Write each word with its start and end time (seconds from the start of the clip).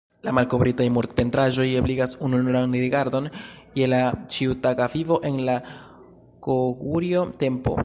La 0.27 0.31
malkovritaj 0.37 0.85
murpentraĵoj 0.95 1.65
ebligas 1.81 2.15
ununuran 2.27 2.73
rigardon 2.85 3.29
je 3.81 3.89
la 3.95 4.01
ĉiutaga 4.37 4.89
vivo 4.97 5.21
en 5.31 5.39
la 5.51 5.59
Kogurjo-tempo. 6.49 7.79